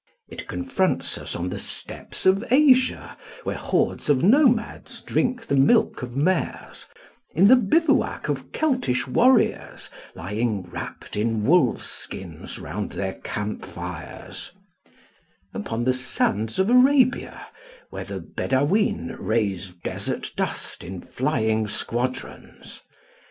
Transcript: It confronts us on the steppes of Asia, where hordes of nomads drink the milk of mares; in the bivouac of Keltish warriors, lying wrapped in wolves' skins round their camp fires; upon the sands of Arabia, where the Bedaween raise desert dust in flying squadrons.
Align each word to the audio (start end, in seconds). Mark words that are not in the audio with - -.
It 0.27 0.47
confronts 0.47 1.19
us 1.19 1.35
on 1.35 1.49
the 1.49 1.59
steppes 1.59 2.25
of 2.25 2.43
Asia, 2.51 3.15
where 3.43 3.55
hordes 3.57 4.09
of 4.09 4.23
nomads 4.23 4.99
drink 4.99 5.45
the 5.45 5.55
milk 5.55 6.01
of 6.01 6.15
mares; 6.15 6.87
in 7.35 7.47
the 7.47 7.55
bivouac 7.55 8.27
of 8.27 8.51
Keltish 8.51 9.05
warriors, 9.05 9.91
lying 10.15 10.63
wrapped 10.63 11.15
in 11.15 11.43
wolves' 11.43 11.85
skins 11.85 12.57
round 12.57 12.93
their 12.93 13.13
camp 13.21 13.63
fires; 13.63 14.51
upon 15.53 15.83
the 15.83 15.93
sands 15.93 16.57
of 16.57 16.71
Arabia, 16.71 17.45
where 17.91 18.03
the 18.05 18.19
Bedaween 18.19 19.15
raise 19.19 19.69
desert 19.69 20.33
dust 20.35 20.83
in 20.83 21.01
flying 21.01 21.67
squadrons. 21.67 22.81